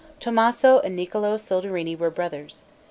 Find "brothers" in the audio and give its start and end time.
2.09-2.65